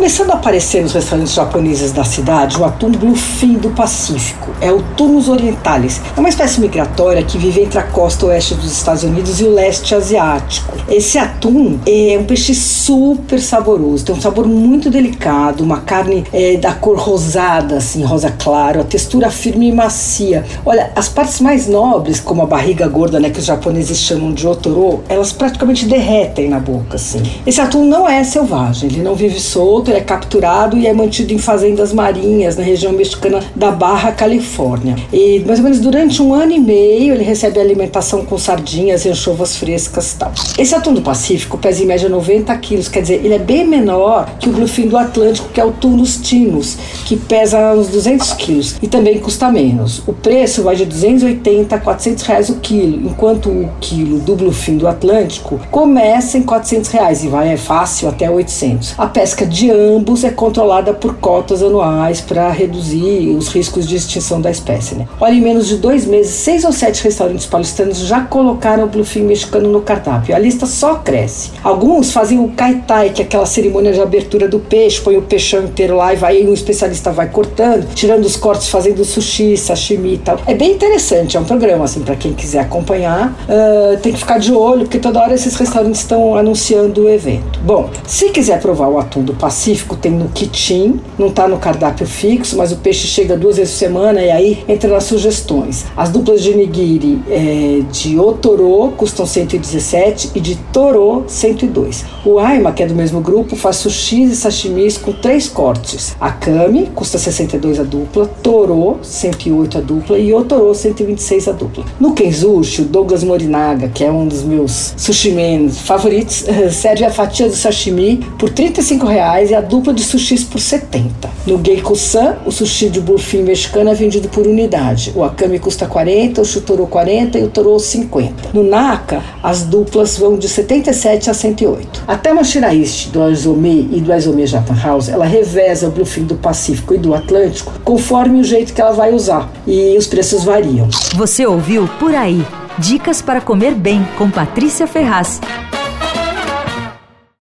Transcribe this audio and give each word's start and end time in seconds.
começando 0.00 0.30
a 0.30 0.34
aparecer 0.36 0.80
nos 0.80 0.94
restaurantes 0.94 1.34
japoneses 1.34 1.92
da 1.92 2.04
cidade 2.04 2.56
o 2.56 2.64
atum 2.64 2.90
bluefin 2.90 3.58
do 3.58 3.68
Pacífico. 3.68 4.50
É 4.58 4.72
o 4.72 4.82
Tunus 4.96 5.28
orientalis. 5.28 6.00
É 6.16 6.18
uma 6.18 6.30
espécie 6.30 6.58
migratória 6.58 7.22
que 7.22 7.36
vive 7.36 7.60
entre 7.60 7.78
a 7.78 7.82
costa 7.82 8.24
oeste 8.24 8.54
dos 8.54 8.72
Estados 8.72 9.02
Unidos 9.02 9.42
e 9.42 9.44
o 9.44 9.52
leste 9.52 9.94
asiático. 9.94 10.74
Esse 10.88 11.18
atum 11.18 11.78
é 11.86 12.16
um 12.18 12.24
peixe 12.24 12.54
super 12.54 13.38
saboroso, 13.38 14.06
tem 14.06 14.14
um 14.14 14.20
sabor 14.22 14.46
muito 14.46 14.88
delicado, 14.88 15.62
uma 15.62 15.80
carne 15.80 16.24
é, 16.32 16.56
da 16.56 16.72
cor 16.72 16.96
rosada, 16.96 17.76
assim, 17.76 18.02
rosa 18.02 18.30
claro, 18.30 18.80
a 18.80 18.84
textura 18.84 19.30
firme 19.30 19.68
e 19.68 19.72
macia. 19.72 20.46
Olha, 20.64 20.92
as 20.96 21.10
partes 21.10 21.42
mais 21.42 21.66
nobres, 21.66 22.20
como 22.20 22.40
a 22.40 22.46
barriga 22.46 22.88
gorda, 22.88 23.20
né, 23.20 23.28
que 23.28 23.38
os 23.38 23.44
japoneses 23.44 23.98
chamam 23.98 24.32
de 24.32 24.48
otoro, 24.48 25.02
elas 25.10 25.30
praticamente 25.30 25.84
derretem 25.84 26.48
na 26.48 26.58
boca, 26.58 26.96
assim. 26.96 27.22
Esse 27.46 27.60
atum 27.60 27.84
não 27.84 28.08
é 28.08 28.24
selvagem, 28.24 28.88
ele 28.88 29.02
não 29.02 29.14
vive 29.14 29.38
solto, 29.38 29.89
é 29.96 30.00
capturado 30.00 30.76
e 30.76 30.86
é 30.86 30.92
mantido 30.92 31.32
em 31.32 31.38
fazendas 31.38 31.92
marinhas 31.92 32.56
na 32.56 32.62
região 32.62 32.92
mexicana 32.92 33.40
da 33.54 33.70
Barra 33.70 34.12
Califórnia. 34.12 34.96
E 35.12 35.40
mais 35.46 35.58
ou 35.58 35.64
menos 35.64 35.80
durante 35.80 36.22
um 36.22 36.34
ano 36.34 36.52
e 36.52 36.58
meio 36.58 37.14
ele 37.14 37.24
recebe 37.24 37.60
alimentação 37.60 38.24
com 38.24 38.38
sardinhas 38.38 39.04
e 39.04 39.08
anchovas 39.08 39.56
frescas 39.56 40.12
e 40.12 40.16
tal. 40.16 40.32
Esse 40.58 40.74
atum 40.74 40.94
do 40.94 41.02
Pacífico 41.02 41.58
pesa 41.58 41.82
em 41.82 41.86
média 41.86 42.08
90 42.08 42.56
quilos, 42.58 42.88
quer 42.88 43.02
dizer, 43.02 43.24
ele 43.24 43.34
é 43.34 43.38
bem 43.38 43.66
menor 43.66 44.28
que 44.38 44.48
o 44.48 44.52
bluefin 44.52 44.88
do 44.88 44.96
Atlântico, 44.96 45.48
que 45.48 45.60
é 45.60 45.64
o 45.64 45.72
Tunus 45.72 46.18
tinus, 46.22 46.76
que 47.04 47.16
pesa 47.16 47.74
uns 47.74 47.88
200 47.88 48.32
quilos 48.34 48.76
e 48.82 48.88
também 48.88 49.18
custa 49.18 49.50
menos. 49.50 50.02
O 50.06 50.12
preço 50.12 50.62
vai 50.62 50.76
de 50.76 50.84
280 50.84 51.74
a 51.74 51.78
400 51.78 52.24
reais 52.24 52.48
o 52.48 52.56
quilo, 52.56 53.08
enquanto 53.08 53.48
o 53.48 53.68
quilo 53.80 54.18
do 54.18 54.36
bluefin 54.36 54.76
do 54.76 54.88
Atlântico 54.88 55.60
começa 55.70 56.38
em 56.38 56.42
400 56.42 56.90
reais 56.90 57.24
e 57.24 57.28
vai 57.28 57.52
é 57.52 57.56
fácil 57.56 58.08
até 58.08 58.30
800. 58.30 58.94
A 58.98 59.06
pesca 59.06 59.46
de 59.46 59.70
ambos 59.80 60.24
é 60.24 60.30
controlada 60.30 60.92
por 60.92 61.14
cotas 61.16 61.62
anuais 61.62 62.20
para 62.20 62.50
reduzir 62.50 63.34
os 63.36 63.48
riscos 63.48 63.88
de 63.88 63.96
extinção 63.96 64.40
da 64.40 64.50
espécie. 64.50 64.94
Né? 64.94 65.08
Olha, 65.20 65.34
em 65.34 65.40
menos 65.40 65.66
de 65.66 65.76
dois 65.76 66.06
meses, 66.06 66.32
seis 66.32 66.64
ou 66.64 66.72
sete 66.72 67.02
restaurantes 67.02 67.46
paulistanos 67.46 67.98
já 67.98 68.20
colocaram 68.22 68.84
o 68.84 68.86
bluefin 68.86 69.22
mexicano 69.22 69.70
no 69.70 69.80
cardápio. 69.80 70.34
A 70.34 70.38
lista 70.38 70.66
só 70.66 70.96
cresce. 70.96 71.52
Alguns 71.64 72.12
fazem 72.12 72.38
o 72.38 72.48
kaitai, 72.48 73.10
que 73.10 73.22
é 73.22 73.24
aquela 73.24 73.46
cerimônia 73.46 73.92
de 73.92 74.00
abertura 74.00 74.48
do 74.48 74.58
peixe, 74.58 75.00
põe 75.00 75.16
o 75.16 75.22
peixão 75.22 75.64
inteiro 75.64 75.96
lá 75.96 76.12
e 76.12 76.16
vai, 76.16 76.42
um 76.42 76.52
especialista 76.52 77.10
vai 77.10 77.28
cortando, 77.28 77.86
tirando 77.94 78.24
os 78.24 78.36
cortes, 78.36 78.68
fazendo 78.68 79.04
sushi, 79.04 79.56
sashimi 79.56 80.14
e 80.14 80.18
tal. 80.18 80.38
É 80.46 80.54
bem 80.54 80.72
interessante, 80.72 81.36
é 81.36 81.40
um 81.40 81.44
programa 81.44 81.84
assim 81.84 82.00
para 82.00 82.16
quem 82.16 82.32
quiser 82.32 82.60
acompanhar. 82.60 83.34
Uh, 83.48 83.98
tem 84.00 84.12
que 84.12 84.18
ficar 84.18 84.38
de 84.38 84.52
olho, 84.52 84.82
porque 84.82 84.98
toda 84.98 85.20
hora 85.20 85.34
esses 85.34 85.54
restaurantes 85.54 86.00
estão 86.00 86.36
anunciando 86.36 87.04
o 87.04 87.10
evento. 87.10 87.60
Bom, 87.64 87.90
se 88.06 88.30
quiser 88.30 88.60
provar 88.60 88.88
o 88.88 88.98
atum 88.98 89.22
do 89.22 89.34
Pacífico, 89.34 89.69
tem 90.00 90.12
no 90.12 90.28
Kitin, 90.28 91.00
não 91.18 91.28
está 91.28 91.46
no 91.46 91.58
cardápio 91.58 92.06
fixo, 92.06 92.56
mas 92.56 92.72
o 92.72 92.76
peixe 92.76 93.06
chega 93.06 93.36
duas 93.36 93.56
vezes 93.56 93.74
por 93.74 93.78
semana 93.78 94.22
e 94.22 94.30
aí 94.30 94.64
entra 94.68 94.90
nas 94.90 95.04
sugestões. 95.04 95.84
As 95.96 96.10
duplas 96.10 96.42
de 96.42 96.54
nigiri 96.54 97.20
é, 97.28 97.82
de 97.90 98.18
Otoro 98.18 98.92
custam 98.96 99.26
117 99.26 100.30
e 100.34 100.40
de 100.40 100.56
Toro 100.72 101.24
102. 101.26 102.04
O 102.24 102.38
Aima, 102.38 102.72
que 102.72 102.82
é 102.82 102.86
do 102.86 102.94
mesmo 102.94 103.20
grupo, 103.20 103.56
faz 103.56 103.76
sushi 103.76 104.24
e 104.24 104.34
sashimis 104.34 104.96
com 104.98 105.12
três 105.12 105.48
cortes. 105.48 106.16
A 106.20 106.30
Kami 106.30 106.90
custa 106.94 107.18
62 107.18 107.80
a 107.80 107.82
dupla, 107.82 108.26
Toro 108.42 108.98
108 109.02 109.78
a 109.78 109.80
dupla 109.80 110.18
e 110.18 110.32
Otoro 110.32 110.74
126 110.74 111.48
a 111.48 111.52
dupla. 111.52 111.84
No 111.98 112.12
Kenzushi, 112.12 112.82
o 112.82 112.84
Douglas 112.84 113.24
Morinaga, 113.24 113.88
que 113.88 114.04
é 114.04 114.10
um 114.10 114.26
dos 114.26 114.42
meus 114.42 114.94
sushi 114.96 115.32
men 115.32 115.68
favoritos, 115.70 116.44
serve 116.72 117.04
a 117.04 117.10
fatia 117.10 117.48
do 117.48 117.54
sashimi 117.54 118.18
por 118.38 118.50
35 118.50 119.06
reais 119.06 119.50
e 119.50 119.54
a 119.54 119.59
dupla 119.60 119.92
de 119.92 120.02
sushis 120.02 120.44
por 120.44 120.60
70. 120.60 121.30
No 121.46 121.58
Geiko-san, 121.62 122.36
o 122.44 122.50
sushi 122.50 122.88
de 122.88 123.00
bluefin 123.00 123.42
mexicano 123.42 123.90
é 123.90 123.94
vendido 123.94 124.28
por 124.28 124.46
unidade. 124.46 125.12
O 125.14 125.24
Akami 125.24 125.58
custa 125.58 125.86
40, 125.86 126.40
o 126.40 126.44
Shutoro 126.44 126.86
40 126.86 127.38
e 127.38 127.44
o 127.44 127.48
Toro 127.48 127.78
50. 127.78 128.50
No 128.52 128.62
Naka, 128.62 129.22
as 129.42 129.62
duplas 129.62 130.18
vão 130.18 130.38
de 130.38 130.48
77 130.48 131.30
a 131.30 131.34
108. 131.34 132.04
Até 132.06 132.32
uma 132.32 132.44
Shiraishi 132.44 133.10
do 133.10 133.22
Azome 133.22 133.88
e 133.92 134.00
do 134.00 134.12
Azome 134.12 134.46
Japan 134.46 134.76
House, 134.82 135.08
ela 135.08 135.24
reveza 135.24 135.88
o 135.88 135.90
bluefin 135.90 136.24
do 136.24 136.34
Pacífico 136.34 136.94
e 136.94 136.98
do 136.98 137.14
Atlântico 137.14 137.72
conforme 137.84 138.40
o 138.40 138.44
jeito 138.44 138.72
que 138.72 138.80
ela 138.80 138.92
vai 138.92 139.12
usar. 139.12 139.50
E 139.66 139.96
os 139.96 140.06
preços 140.06 140.44
variam. 140.44 140.88
Você 141.14 141.46
ouviu 141.46 141.88
Por 141.98 142.14
Aí. 142.14 142.44
Dicas 142.78 143.20
para 143.20 143.40
comer 143.40 143.74
bem 143.74 144.06
com 144.16 144.30
Patrícia 144.30 144.86
Ferraz. 144.86 145.40